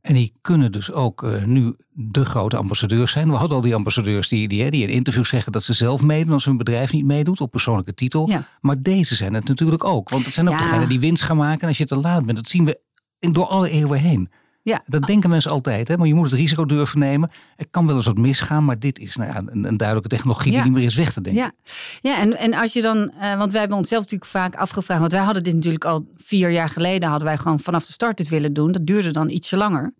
[0.00, 3.30] En die kunnen dus ook uh, nu de grote ambassadeurs zijn.
[3.30, 6.32] We hadden al die ambassadeurs die, die, die in interviews zeggen dat ze zelf meedoen
[6.32, 8.28] als hun bedrijf niet meedoet op persoonlijke titel.
[8.28, 8.48] Ja.
[8.60, 10.08] Maar deze zijn het natuurlijk ook.
[10.08, 10.62] Want het zijn ook ja.
[10.62, 11.60] degenen die winst gaan maken.
[11.60, 12.80] En als je te laat bent, dat zien we
[13.18, 14.30] door alle eeuwen heen.
[14.68, 14.82] Ja.
[14.86, 15.96] Dat denken mensen altijd, hè?
[15.96, 17.30] maar je moet het risico durven nemen.
[17.56, 20.52] Er kan wel eens wat misgaan, maar dit is nou ja, een, een duidelijke technologie
[20.52, 21.42] die niet meer is weg te denken.
[21.42, 21.52] Ja,
[22.00, 25.12] ja en, en als je dan, uh, want wij hebben onszelf natuurlijk vaak afgevraagd, want
[25.12, 28.28] wij hadden dit natuurlijk al vier jaar geleden, hadden wij gewoon vanaf de start dit
[28.28, 28.72] willen doen.
[28.72, 29.94] Dat duurde dan ietsje langer.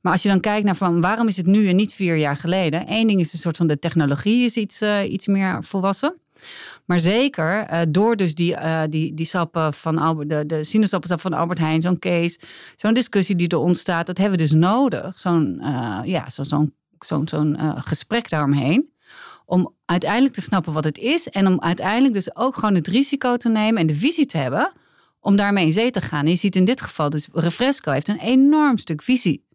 [0.00, 2.36] Maar als je dan kijkt naar van waarom is het nu en niet vier jaar
[2.36, 2.84] geleden?
[2.86, 6.14] Eén ding is een soort van de technologie is iets, uh, iets meer volwassen.
[6.84, 11.20] Maar zeker uh, door dus die, uh, die, die sappen van Albert, de, de sinaasappelsap
[11.20, 12.38] van Albert Heijn, zo'n case,
[12.76, 15.18] zo'n discussie die er ontstaat, dat hebben we dus nodig.
[15.18, 18.92] Zo'n uh, ja, zo, zo'n zo'n zo'n gesprek daaromheen.
[19.44, 21.28] Om uiteindelijk te snappen wat het is.
[21.28, 24.72] En om uiteindelijk dus ook gewoon het risico te nemen en de visie te hebben
[25.20, 26.24] om daarmee in zee te gaan.
[26.24, 29.46] En je ziet in dit geval dus Refresco heeft een enorm stuk visie.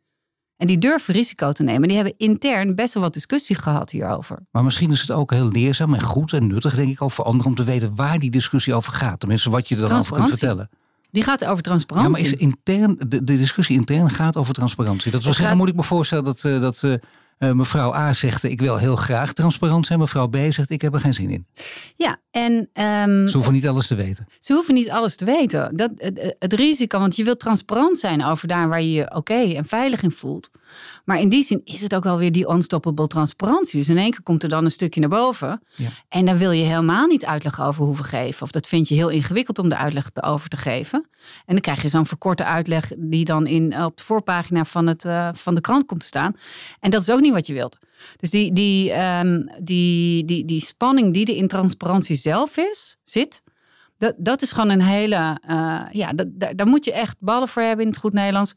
[0.58, 1.88] En die durven risico te nemen.
[1.88, 4.40] Die hebben intern best wel wat discussie gehad hierover.
[4.52, 7.26] Maar misschien is het ook heel leerzaam en goed en nuttig, denk ik, ook voor
[7.26, 9.20] anderen om te weten waar die discussie over gaat.
[9.20, 10.70] Tenminste, wat je er dan over kunt vertellen.
[11.12, 12.24] Die gaat over transparantie.
[12.24, 15.12] Ja, maar is intern, de, de discussie intern gaat over transparantie.
[15.12, 16.94] Dat wil zeggen, moet ik me voorstellen dat, uh, dat uh,
[17.40, 20.00] uh, mevrouw A zegt: Ik wil heel graag transparant zijn.
[20.00, 21.46] Mevrouw B zegt: Ik heb er geen zin in.
[21.96, 22.54] Ja, en.
[22.54, 24.28] Um, ze hoeven niet alles te weten.
[24.40, 25.76] Ze hoeven niet alles te weten.
[25.76, 29.54] Dat, het, het risico, want je wilt transparant zijn over daar waar je je oké
[29.54, 30.50] en veilig in voelt.
[31.06, 33.80] Maar in die zin is het ook wel weer die unstoppable transparantie.
[33.80, 35.62] Dus in één keer komt er dan een stukje naar boven.
[35.76, 35.90] Ja.
[36.10, 38.42] En dan wil je helemaal niet uitleg over hoeven geven.
[38.42, 41.06] Of dat vind je heel ingewikkeld om de uitleg over te geven.
[41.46, 45.04] En dan krijg je zo'n verkorte uitleg die dan in, op de voorpagina van, het,
[45.04, 46.36] uh, van de krant komt te staan.
[46.80, 47.78] En dat is ook niet wat je wilt.
[48.16, 53.42] Dus die, die, um, die, die, die spanning die er in transparantie zelf is, zit.
[53.98, 55.40] Dat, dat is gewoon een hele.
[55.50, 58.54] Uh, ja, dat, daar, daar moet je echt ballen voor hebben in het goed Nederlands.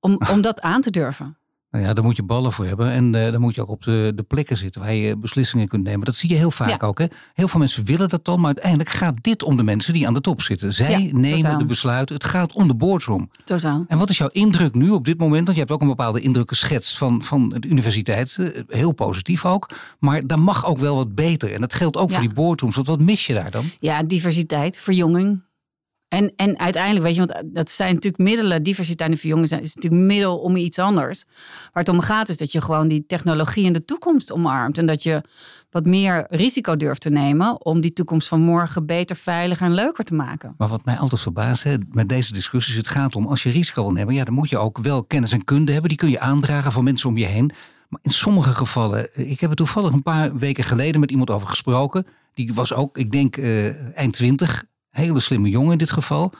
[0.00, 1.38] Om, om dat aan te durven.
[1.74, 2.90] Nou ja, daar moet je ballen voor hebben.
[2.90, 5.84] En uh, dan moet je ook op de, de plekken zitten waar je beslissingen kunt
[5.84, 6.04] nemen.
[6.04, 6.98] Dat zie je heel vaak ook.
[6.98, 7.06] Hè?
[7.32, 10.14] Heel veel mensen willen dat dan, maar uiteindelijk gaat dit om de mensen die aan
[10.14, 10.72] de top zitten.
[10.72, 11.58] Zij ja, nemen totaal.
[11.58, 12.14] de besluiten.
[12.14, 13.30] Het gaat om de boardroom.
[13.44, 13.84] Totaal.
[13.88, 15.44] En wat is jouw indruk nu op dit moment?
[15.44, 18.36] Want je hebt ook een bepaalde indruk geschetst van, van de universiteit.
[18.38, 19.70] Eh, heel positief ook.
[19.98, 21.52] Maar daar mag ook wel wat beter.
[21.52, 22.14] En dat geldt ook ja.
[22.14, 22.74] voor die boardrooms.
[22.74, 23.64] Want wat mis je daar dan?
[23.78, 25.42] Ja, diversiteit, verjonging.
[26.08, 29.74] En, en uiteindelijk, weet je, want dat zijn natuurlijk middelen, diversiteit en verjongen zijn, is
[29.74, 31.24] natuurlijk middel om iets anders.
[31.72, 34.78] Waar het om gaat is dat je gewoon die technologie in de toekomst omarmt.
[34.78, 35.22] En dat je
[35.70, 40.04] wat meer risico durft te nemen om die toekomst van morgen beter, veiliger en leuker
[40.04, 40.54] te maken.
[40.58, 43.92] Maar wat mij altijd verbaast met deze discussies, het gaat om als je risico wil
[43.92, 45.88] nemen, ja, dan moet je ook wel kennis en kunde hebben.
[45.88, 47.50] Die kun je aandragen van mensen om je heen.
[47.88, 51.48] Maar in sommige gevallen, ik heb er toevallig een paar weken geleden met iemand over
[51.48, 52.06] gesproken.
[52.34, 54.64] Die was ook, ik denk, uh, eind twintig
[54.94, 56.32] hele slimme jongen in dit geval.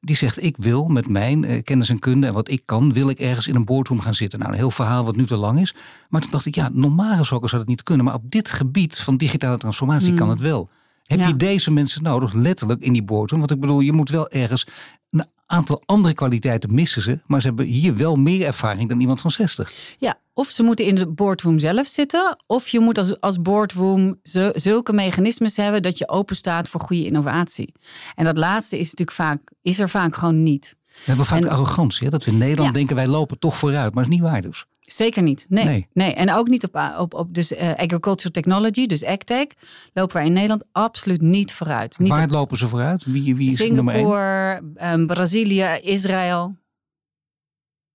[0.00, 3.08] Die zegt, ik wil met mijn uh, kennis en kunde en wat ik kan, wil
[3.08, 4.38] ik ergens in een boardroom gaan zitten.
[4.38, 5.74] Nou, een heel verhaal wat nu te lang is.
[6.08, 8.04] Maar toen dacht ik, ja, normaal gesproken zou dat niet kunnen.
[8.04, 10.16] Maar op dit gebied van digitale transformatie mm.
[10.16, 10.68] kan het wel.
[11.02, 11.26] Heb ja.
[11.26, 13.40] je deze mensen nodig, letterlijk in die boardroom?
[13.40, 14.66] Want ik bedoel, je moet wel ergens
[15.10, 17.20] een aantal andere kwaliteiten missen ze.
[17.26, 19.72] Maar ze hebben hier wel meer ervaring dan iemand van 60.
[19.98, 22.36] Ja, of ze moeten in de boardroom zelf zitten.
[22.46, 24.20] Of je moet als, als boardroom
[24.52, 27.74] zulke mechanismes hebben dat je open staat voor goede innovatie.
[28.14, 30.76] En dat laatste is natuurlijk vaak, is er vaak gewoon niet.
[30.86, 32.04] We hebben vaak en, arrogantie.
[32.04, 32.10] Hè?
[32.10, 32.74] Dat we in Nederland ja.
[32.74, 33.94] denken wij lopen toch vooruit.
[33.94, 34.66] Maar dat is niet waar dus.
[34.86, 35.46] Zeker niet.
[35.48, 35.64] Nee.
[35.64, 35.86] nee.
[35.92, 36.14] nee.
[36.14, 39.46] En ook niet op, op, op dus, uh, agricultural technology, dus AgTech,
[39.92, 41.98] lopen wij in Nederland absoluut niet vooruit.
[41.98, 42.30] Niet Waar op...
[42.30, 43.04] lopen ze vooruit?
[43.04, 46.56] Wie, wie is Singapore, um, Brazilië, Israël.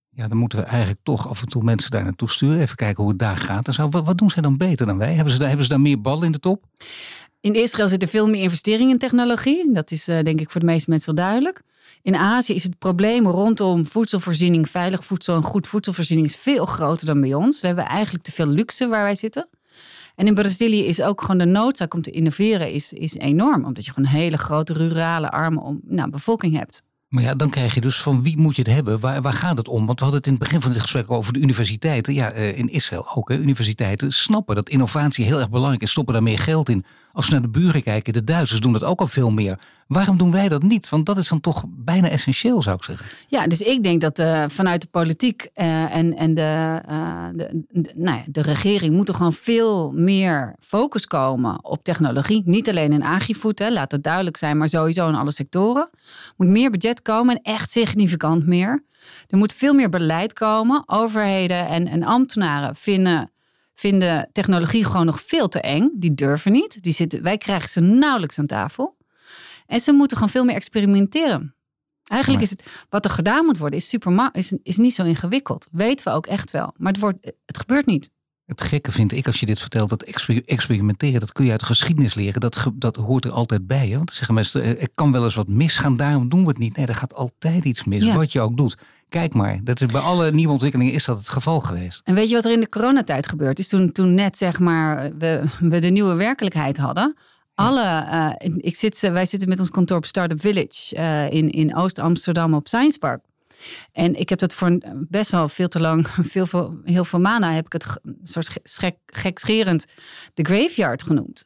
[0.10, 2.62] Ja, dan moeten we eigenlijk toch af en toe mensen daar naartoe sturen.
[2.62, 3.67] Even kijken hoe het daar gaat.
[3.67, 3.89] En zo.
[3.89, 5.13] Wat, wat doen zij dan beter dan wij?
[5.13, 6.65] Hebben ze, daar, hebben ze daar meer ballen in de top?
[7.41, 9.73] In Israël zitten veel meer investeringen in technologie.
[9.73, 11.62] Dat is uh, denk ik voor de meeste mensen wel duidelijk.
[12.01, 17.06] In Azië is het probleem rondom voedselvoorziening, veilig voedsel en goed voedselvoorziening is veel groter
[17.06, 17.62] dan bij ons.
[17.62, 19.49] We hebben eigenlijk te veel luxe waar wij zitten.
[20.15, 23.65] En in Brazilië is ook gewoon de noodzaak om te innoveren is, is enorm.
[23.65, 26.84] Omdat je gewoon een hele grote rurale, arme nou, bevolking hebt.
[27.12, 28.99] Maar ja, dan krijg je dus van wie moet je het hebben?
[28.99, 29.86] Waar, waar gaat het om?
[29.86, 32.13] Want we hadden het in het begin van dit gesprek over de universiteiten.
[32.13, 33.30] Ja, uh, in Israël ook.
[33.30, 35.91] Universiteiten snappen dat innovatie heel erg belangrijk is.
[35.91, 38.84] Stoppen daar meer geld in Als we naar de buren kijken, de Duitsers doen dat
[38.84, 39.60] ook al veel meer.
[39.88, 40.89] Waarom doen wij dat niet?
[40.89, 43.06] Want dat is dan toch bijna essentieel, zou ik zeggen.
[43.28, 47.63] Ja, dus ik denk dat uh, vanuit de politiek uh, en, en de, uh, de,
[47.69, 52.41] de, nou ja, de regering moet er gewoon veel meer focus komen op technologie.
[52.45, 55.89] Niet alleen in agrifood, laat het duidelijk zijn, maar sowieso in alle sectoren.
[56.38, 58.84] Moet meer budget komen en echt significant meer.
[59.28, 60.84] Er moet veel meer beleid komen.
[60.86, 63.32] Overheden en, en ambtenaren vinden
[63.82, 65.89] vinden technologie gewoon nog veel te eng.
[65.94, 66.84] Die durven niet.
[66.84, 68.98] Die zitten, wij krijgen ze nauwelijks aan tafel.
[69.65, 71.56] En ze moeten gewoon veel meer experimenteren.
[72.04, 75.67] Eigenlijk is het wat er gedaan moet worden, is, super, is, is niet zo ingewikkeld.
[75.72, 76.74] Weten we ook echt wel.
[76.78, 78.10] Maar het, wordt, het gebeurt niet.
[78.46, 80.04] Het gekke vind ik als je dit vertelt, dat
[80.46, 82.41] experimenteren, dat kun je uit de geschiedenis leren.
[82.41, 83.88] Dat, dat hoort er altijd bij.
[83.88, 83.96] Hè?
[83.96, 86.76] Want dan zeggen mensen, er kan wel eens wat misgaan, daarom doen we het niet.
[86.76, 88.78] Nee, er gaat altijd iets mis, wat je ook doet.
[89.12, 92.02] Kijk maar, dat is, bij alle nieuwe ontwikkelingen is dat het geval geweest.
[92.04, 93.67] En weet je wat er in de coronatijd gebeurd is?
[93.67, 97.15] Toen, toen net zeg maar we, we de nieuwe werkelijkheid hadden.
[97.56, 97.84] Alle,
[98.43, 102.54] uh, ik zit, wij zitten met ons kantoor op Startup Village uh, in, in Oost-Amsterdam
[102.54, 103.24] op Science Park.
[103.91, 104.78] En ik heb dat voor
[105.10, 108.60] best wel veel te lang, veel, veel, heel veel maanden heb ik het een soort
[108.63, 109.86] gek, gekscherend
[110.34, 111.45] de graveyard genoemd.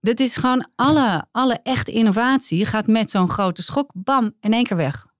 [0.00, 4.64] Dit is gewoon alle, alle echte innovatie gaat met zo'n grote schok, bam, in één
[4.64, 5.10] keer weg.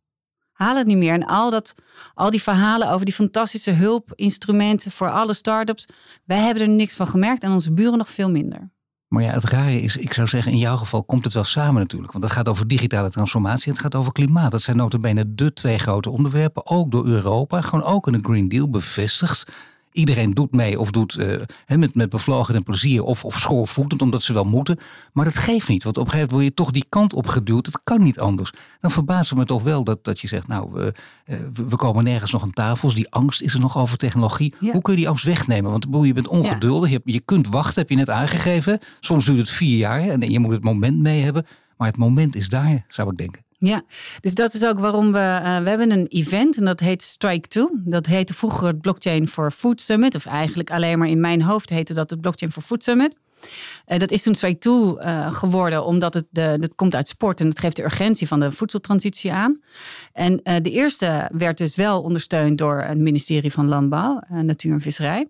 [0.62, 1.12] Haal het niet meer.
[1.12, 1.75] En al, dat,
[2.14, 5.88] al die verhalen over die fantastische hulpinstrumenten voor alle start-ups,
[6.25, 8.70] wij hebben er niks van gemerkt en onze buren nog veel minder.
[9.09, 11.81] Maar ja, het rare is, ik zou zeggen, in jouw geval komt het wel samen
[11.81, 12.12] natuurlijk.
[12.12, 14.51] Want het gaat over digitale transformatie en het gaat over klimaat.
[14.51, 17.61] Dat zijn notabene de twee grote onderwerpen, ook door Europa.
[17.61, 19.53] Gewoon ook in de Green Deal bevestigd.
[19.92, 24.22] Iedereen doet mee of doet uh, met, met bevlogen en plezier of, of schoolvoetend omdat
[24.22, 24.78] ze wel moeten.
[25.12, 27.26] Maar dat geeft niet, want op een gegeven moment word je toch die kant op
[27.26, 27.66] geduwd.
[27.66, 28.52] Het kan niet anders.
[28.81, 30.94] Dan verbaast het me toch wel dat, dat je zegt, nou, we,
[31.26, 31.37] uh,
[31.68, 32.94] we komen nergens nog aan tafels.
[32.94, 34.55] Die angst is er nog over technologie.
[34.59, 35.70] Hoe kun je die angst wegnemen?
[35.70, 38.78] Want je bent ongeduldig, je, je kunt wachten, heb je net aangegeven.
[39.00, 41.46] Soms duurt het vier jaar en je moet het moment mee hebben.
[41.76, 43.42] Maar het moment is daar, zou ik denken.
[43.64, 43.83] Ja,
[44.20, 45.18] dus dat is ook waarom we.
[45.18, 47.66] Uh, we hebben een event en dat heet Strike 2.
[47.72, 50.14] Dat heette vroeger het Blockchain for Food Summit.
[50.14, 53.14] Of eigenlijk alleen maar in mijn hoofd heette dat het Blockchain for Food Summit.
[53.87, 57.40] Uh, dat is toen Strike 2 uh, geworden, omdat het, de, het komt uit sport
[57.40, 59.61] en het geeft de urgentie van de voedseltransitie aan.
[60.12, 65.29] En de eerste werd dus wel ondersteund door het ministerie van Landbouw, Natuur en Visserij.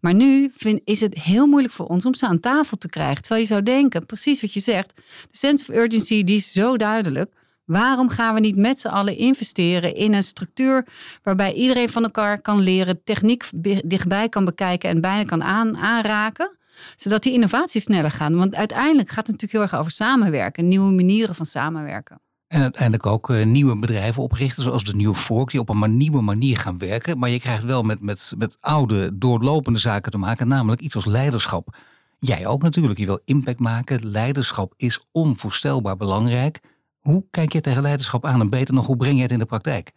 [0.00, 3.22] Maar nu vind, is het heel moeilijk voor ons om ze aan tafel te krijgen.
[3.22, 6.76] Terwijl je zou denken, precies wat je zegt, de sense of urgency die is zo
[6.76, 7.30] duidelijk.
[7.66, 10.86] Waarom gaan we niet met z'n allen investeren in een structuur
[11.22, 13.44] waarbij iedereen van elkaar kan leren, techniek
[13.84, 16.56] dichtbij kan bekijken en bijna kan aan, aanraken?
[16.96, 18.36] Zodat die innovaties sneller gaan.
[18.36, 22.20] Want uiteindelijk gaat het natuurlijk heel erg over samenwerken, nieuwe manieren van samenwerken.
[22.48, 26.20] En uiteindelijk ook uh, nieuwe bedrijven oprichten, zoals de New Fork, die op een nieuwe
[26.20, 27.18] manier gaan werken.
[27.18, 31.04] Maar je krijgt wel met, met, met oude, doorlopende zaken te maken, namelijk iets als
[31.04, 31.76] leiderschap.
[32.18, 34.10] Jij ook natuurlijk, je wil impact maken.
[34.10, 36.60] Leiderschap is onvoorstelbaar belangrijk.
[37.06, 38.40] Hoe kijk je tegen leiderschap aan?
[38.40, 39.90] En beter nog, hoe breng je het in de praktijk?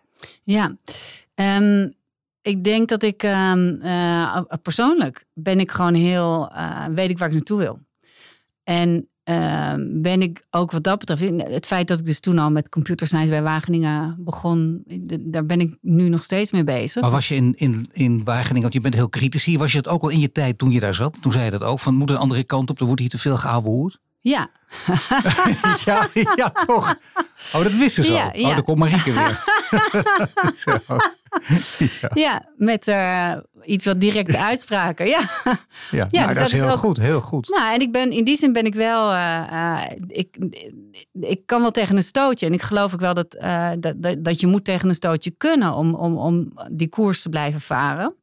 [0.43, 0.75] Ja,
[1.35, 1.93] um,
[2.41, 7.27] ik denk dat ik um, uh, persoonlijk ben ik gewoon heel, uh, weet ik waar
[7.27, 7.79] ik naartoe wil.
[8.63, 12.51] En uh, ben ik ook wat dat betreft, het feit dat ik dus toen al
[12.51, 14.83] met computerscience bij Wageningen begon,
[15.19, 17.01] daar ben ik nu nog steeds mee bezig.
[17.01, 19.77] Maar was je in, in, in Wageningen, want je bent heel kritisch hier, was je
[19.77, 21.21] het ook al in je tijd toen je daar zat?
[21.21, 23.19] Toen zei je dat ook, van moet een andere kant op, er wordt hier te
[23.19, 23.99] veel geouwehoerd?
[24.21, 24.49] Ja.
[25.85, 26.95] ja, ja, toch.
[27.53, 28.41] Oh, dat wisten ze ja, al.
[28.41, 29.43] Oh, dan komt Marieke weer.
[32.01, 32.11] ja.
[32.13, 32.45] ja.
[32.57, 35.07] met uh, iets wat directe uitspraken.
[35.07, 35.21] Ja,
[35.91, 37.49] ja, ja dus dat, is heel goed, heel goed.
[37.49, 39.11] Nou, en ik ben, in die zin ben ik wel...
[39.11, 40.37] Uh, uh, ik,
[41.19, 42.45] ik kan wel tegen een stootje.
[42.45, 43.37] En ik geloof ook wel dat,
[43.79, 45.73] dat, dat, dat je moet tegen een stootje kunnen...
[45.73, 48.15] om, om, om die koers te blijven varen.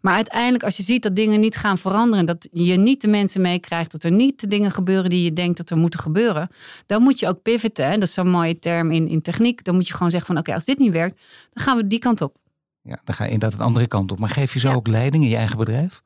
[0.00, 3.40] Maar uiteindelijk, als je ziet dat dingen niet gaan veranderen, dat je niet de mensen
[3.40, 6.48] meekrijgt, dat er niet de dingen gebeuren die je denkt dat er moeten gebeuren,
[6.86, 7.92] dan moet je ook pivoten.
[7.92, 9.64] Dat is zo'n mooie term in, in techniek.
[9.64, 11.22] Dan moet je gewoon zeggen van oké, als dit niet werkt,
[11.52, 12.36] dan gaan we die kant op.
[12.82, 14.18] Ja, dan ga je inderdaad de andere kant op.
[14.18, 16.02] Maar geef je zo ook leiding in je eigen bedrijf?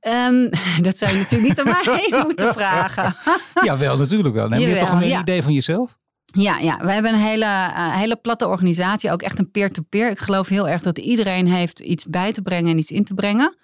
[0.00, 0.50] Um,
[0.88, 3.16] dat zou je natuurlijk niet aan mij moeten vragen.
[3.66, 4.48] ja, wel natuurlijk wel.
[4.48, 5.98] Nee, je hebt toch een idee van jezelf?
[6.38, 10.10] Ja, ja, we hebben een hele, uh, hele platte organisatie, ook echt een peer-to-peer.
[10.10, 13.14] Ik geloof heel erg dat iedereen heeft iets bij te brengen en iets in te
[13.14, 13.56] brengen.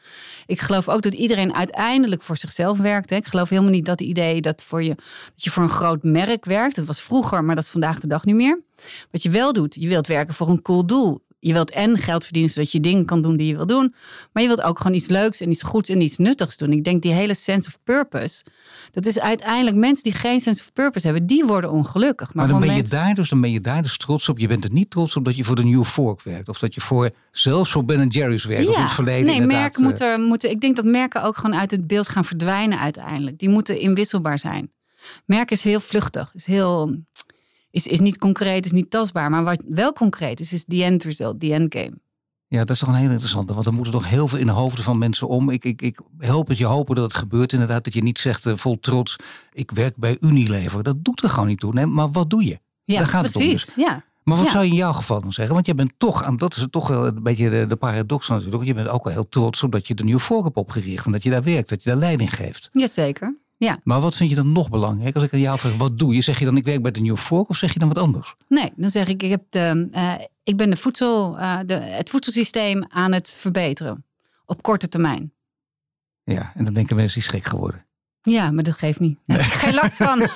[0.46, 3.10] Ik geloof ook dat iedereen uiteindelijk voor zichzelf werkt.
[3.10, 3.16] Hè.
[3.16, 4.94] Ik geloof helemaal niet dat idee dat, voor je,
[5.34, 6.76] dat je voor een groot merk werkt.
[6.76, 8.62] Dat was vroeger, maar dat is vandaag de dag niet meer.
[9.10, 11.20] Wat je wel doet, je wilt werken voor een cool doel.
[11.44, 13.94] Je wilt en geld verdienen zodat je dingen kan doen die je wil doen.
[14.32, 16.72] Maar je wilt ook gewoon iets leuks en iets goeds en iets nuttigs doen.
[16.72, 18.44] Ik denk die hele sense of purpose.
[18.90, 22.34] Dat is uiteindelijk mensen die geen sense of purpose hebben, die worden ongelukkig.
[22.34, 24.38] Maar, dan, ben je daar dus, dan ben je daar dus trots op.
[24.38, 26.48] Je bent er niet trots op dat je voor de New Fork werkt.
[26.48, 28.64] Of dat je voor zelfs voor Ben Jerry's werkt.
[28.64, 29.26] Ja, of in het verleden.
[29.26, 30.50] Nee, merken moeten, moeten.
[30.50, 33.38] Ik denk dat merken ook gewoon uit het beeld gaan verdwijnen uiteindelijk.
[33.38, 34.70] Die moeten inwisselbaar zijn.
[35.26, 36.34] Merken is heel vluchtig.
[36.34, 36.96] Is heel
[37.72, 39.30] is, is niet concreet, is niet tastbaar.
[39.30, 41.92] Maar wat wel concreet is, is the end result, the end game.
[42.48, 43.54] Ja, dat is toch een hele interessante.
[43.54, 45.50] Want er moeten toch heel veel in de hoofden van mensen om.
[45.50, 47.84] Ik, ik, ik help het je hopen dat het gebeurt inderdaad.
[47.84, 49.16] Dat je niet zegt uh, vol trots,
[49.52, 50.82] ik werk bij Unilever.
[50.82, 51.72] Dat doet er gewoon niet toe.
[51.72, 52.58] Nee, maar wat doe je?
[52.84, 53.60] Ja, Daar gaat precies.
[53.60, 53.84] Het om dus.
[53.84, 54.04] ja.
[54.22, 55.54] Maar wat zou je in jouw geval dan zeggen?
[55.54, 58.64] Want je bent toch, en dat is toch wel een beetje de, de paradox natuurlijk.
[58.64, 61.06] Je bent ook wel heel trots omdat je de nieuwe hebt opgericht.
[61.06, 62.68] En dat je daar werkt, dat je daar leiding geeft.
[62.72, 63.36] Jazeker.
[63.64, 63.78] Ja.
[63.82, 65.14] Maar wat vind je dan nog belangrijk?
[65.14, 66.20] Als ik aan jou vraag, wat doe je?
[66.20, 68.34] Zeg je dan, ik werk bij de New Fork of zeg je dan wat anders?
[68.48, 72.10] Nee, dan zeg ik, ik, heb de, uh, ik ben de voedsel, uh, de, het
[72.10, 74.04] voedselsysteem aan het verbeteren.
[74.46, 75.32] Op korte termijn.
[76.24, 77.86] Ja, en dan denken mensen, die schrik geworden.
[78.22, 79.18] Ja, maar dat geeft niet.
[79.26, 79.38] Nee.
[79.38, 80.18] Geen last van.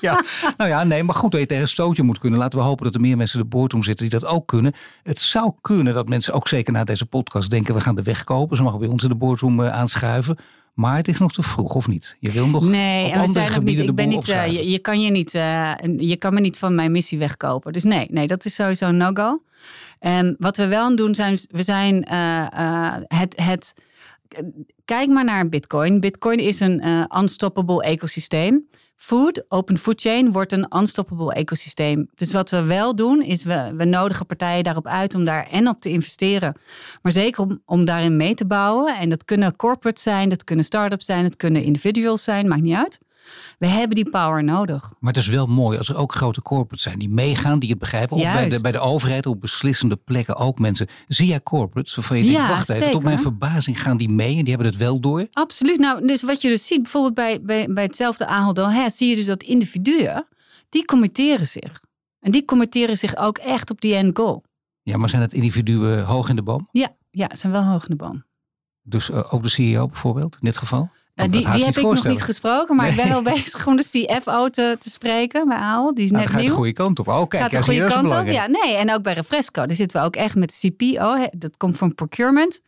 [0.00, 0.24] ja.
[0.56, 2.38] Nou ja, nee, maar goed dat je tegen een stootje moet kunnen.
[2.38, 4.72] Laten we hopen dat er meer mensen de boordroom zitten die dat ook kunnen.
[5.02, 7.74] Het zou kunnen dat mensen ook zeker na deze podcast denken...
[7.74, 8.56] we gaan de weg kopen.
[8.56, 10.36] Ze mogen bij ons in de boordroom uh, aanschuiven.
[10.72, 12.16] Maar het is nog te vroeg, of niet?
[12.20, 12.64] Je wil nog.
[12.64, 13.80] Nee, en we zijn nog niet.
[13.80, 14.28] Ik ben niet.
[14.28, 15.34] Uh, je, je, kan je niet.
[15.34, 17.72] Uh, je kan me niet van mijn missie wegkopen.
[17.72, 19.42] Dus nee, nee, dat is sowieso een no-go.
[20.00, 21.38] Um, wat we wel aan doen zijn.
[21.50, 23.40] We zijn uh, het.
[23.40, 23.74] het
[24.84, 26.00] kijk maar naar Bitcoin.
[26.00, 28.68] Bitcoin is een unstoppable ecosysteem.
[29.02, 32.08] Food, open food chain, wordt een unstoppable ecosysteem.
[32.14, 35.68] Dus wat we wel doen, is we, we nodigen partijen daarop uit om daar en
[35.68, 36.54] op te investeren.
[37.02, 38.96] Maar zeker om, om daarin mee te bouwen.
[38.96, 42.76] En dat kunnen corporates zijn, dat kunnen start-ups zijn, dat kunnen individuals zijn, maakt niet
[42.76, 43.00] uit.
[43.58, 44.94] We hebben die power nodig.
[45.00, 47.78] Maar het is wel mooi als er ook grote corporates zijn die meegaan, die het
[47.78, 48.16] begrijpen.
[48.16, 50.86] Of bij de, bij de overheid op beslissende plekken ook mensen.
[51.08, 54.36] Zie jij corporates waarvan je denkt, ja, wacht even, tot mijn verbazing gaan die mee
[54.36, 55.26] en die hebben het wel door?
[55.32, 55.78] Absoluut.
[55.78, 59.16] Nou, dus wat je dus ziet, bijvoorbeeld bij, bij, bij hetzelfde aanhandel, hè, zie je
[59.16, 60.26] dus dat individuen,
[60.68, 61.80] die committeren zich.
[62.20, 64.44] En die committeren zich ook echt op die end goal.
[64.82, 66.68] Ja, maar zijn het individuen hoog in de boom?
[66.70, 68.24] Ja, ja zijn wel hoog in de boom.
[68.82, 70.90] Dus uh, ook de CEO bijvoorbeeld, in dit geval?
[71.30, 74.48] Die die heb ik nog niet gesproken, maar ik ben wel bezig om de CFO
[74.48, 75.94] te, te spreken bij Aal.
[75.94, 76.40] Die is nou, net nieuw.
[76.40, 77.08] Gaat de goede kant op.
[77.08, 78.26] Oh, kijk, gaat de goede kant op.
[78.26, 78.74] Ja, nee.
[78.76, 79.66] En ook bij Refresco.
[79.66, 81.26] Daar zitten we ook echt met CPO.
[81.32, 82.60] Dat komt van procurement.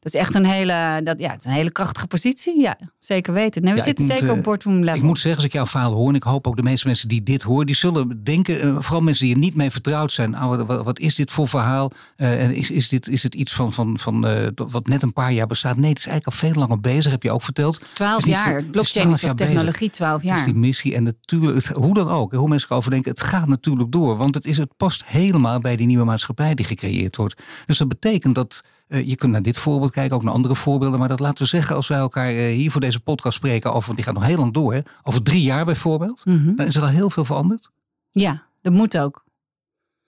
[0.00, 2.60] Dat is echt een hele, dat, ja, het is een hele krachtige positie.
[2.60, 3.62] Ja, zeker weten.
[3.62, 4.94] Nee, we zitten zeker op eh, boardroom level.
[4.94, 7.08] Ik moet zeggen, als ik jouw verhaal hoor, en ik hoop ook de meeste mensen
[7.08, 10.34] die dit horen, die zullen denken, uh, vooral mensen die er niet mee vertrouwd zijn,
[10.42, 11.90] oh, wat, wat, is dit voor verhaal?
[12.16, 15.32] Uh, en is, is, dit, is het iets van, van, van wat net een paar
[15.32, 15.76] jaar bestaat?
[15.76, 17.74] Nee, het is eigenlijk al veel langer bezig, heb je ook verteld.
[17.74, 18.62] Het is twaalf jaar.
[18.62, 20.38] Blockchain is als technologie twaalf jaar.
[20.38, 23.48] Het is die missie en natuurlijk, hoe dan ook, hoe mensen erover denken, het gaat
[23.48, 24.16] natuurlijk door.
[24.16, 27.42] Want het, is, het past helemaal bij die nieuwe maatschappij die gecreëerd wordt.
[27.66, 30.98] Dus dat betekent dat uh, je kunt naar dit voorbeeld kijken, ook naar andere voorbeelden.
[30.98, 33.94] Maar dat laten we zeggen, als wij elkaar uh, hier voor deze podcast spreken over,
[33.94, 34.80] die gaat nog heel lang door, hè?
[35.02, 36.56] over drie jaar bijvoorbeeld, mm -hmm.
[36.56, 37.70] dan is er al heel veel veranderd.
[38.10, 39.24] Ja, dat moet ook.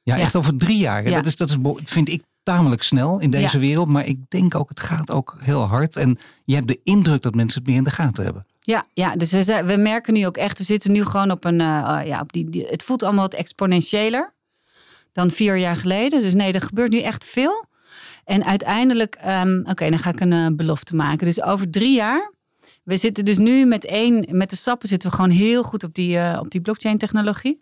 [0.02, 0.22] Ja, ja.
[0.22, 1.08] echt over drie jaar.
[1.08, 1.14] Ja.
[1.14, 3.58] Dat, is, dat is, vind ik tamelijk snel in deze ja.
[3.58, 3.88] wereld.
[3.88, 5.96] Maar ik denk ook, het gaat ook heel hard.
[5.96, 8.46] En je hebt de indruk dat mensen het meer in de gaten hebben.
[8.60, 11.60] Ja, ja dus we, we merken nu ook echt, we zitten nu gewoon op een,
[11.60, 14.32] uh, ja, op die, die, het voelt allemaal wat exponentiëler
[15.12, 16.20] dan vier jaar geleden.
[16.20, 17.66] Dus nee, er gebeurt nu echt veel.
[18.24, 21.26] En uiteindelijk, um, oké, dan ga ik een uh, belofte maken.
[21.26, 22.32] Dus over drie jaar.
[22.82, 25.94] We zitten dus nu met één, met de sappen zitten we gewoon heel goed op
[25.94, 27.60] die, uh, op die blockchain technologie.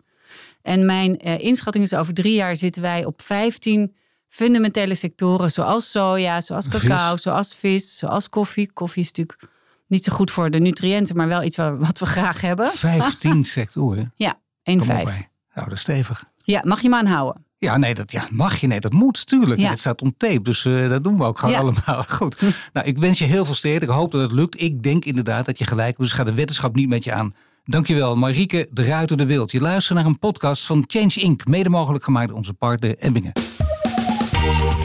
[0.61, 3.95] En mijn uh, inschatting is over drie jaar zitten wij op 15
[4.29, 5.51] fundamentele sectoren.
[5.51, 8.71] Zoals soja, zoals cacao, zoals vis, zoals koffie.
[8.73, 9.39] Koffie is natuurlijk
[9.87, 12.67] niet zo goed voor de nutriënten, maar wel iets wat, we graag hebben.
[12.67, 14.13] 15 sectoren?
[14.15, 15.27] Ja, één vijf.
[15.53, 16.25] Nou, dat is stevig.
[16.43, 17.45] Ja, mag je me aanhouden.
[17.65, 18.67] Ja, nee, dat ja, mag je.
[18.67, 19.59] Nee, dat moet, tuurlijk.
[19.59, 19.69] Ja.
[19.69, 22.03] Het staat on tape, dus uh, dat doen we ook gewoon allemaal.
[22.17, 22.41] Goed.
[22.73, 23.85] Nou, ik wens je heel veel sterkte.
[23.85, 24.61] Ik hoop dat het lukt.
[24.61, 25.99] Ik denk inderdaad dat je gelijk hebt.
[25.99, 27.33] Dus ga de wetenschap niet met je aan.
[27.65, 29.51] Dankjewel, Marieke de Ruiter de Wild.
[29.51, 31.47] Je luistert naar een podcast van Change Inc.
[31.47, 33.31] Mede mogelijk gemaakt door onze partner Ebbingen.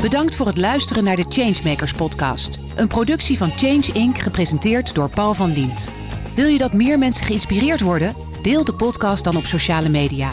[0.00, 2.58] Bedankt voor het luisteren naar de Changemakers podcast.
[2.74, 4.18] Een productie van Change Inc.
[4.18, 5.90] gepresenteerd door Paul van Liemt.
[6.34, 8.14] Wil je dat meer mensen geïnspireerd worden?
[8.42, 10.32] Deel de podcast dan op sociale media.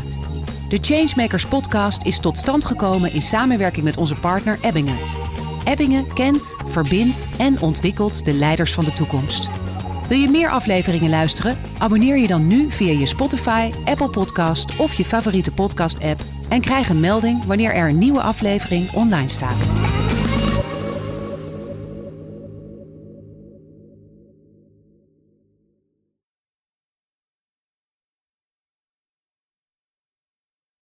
[0.69, 4.97] De Changemakers podcast is tot stand gekomen in samenwerking met onze partner Ebbingen.
[5.63, 9.49] Ebbingen kent, verbindt en ontwikkelt de leiders van de toekomst.
[10.08, 11.58] Wil je meer afleveringen luisteren?
[11.78, 16.89] Abonneer je dan nu via je Spotify, Apple Podcast of je favoriete podcast-app en krijg
[16.89, 19.71] een melding wanneer er een nieuwe aflevering online staat.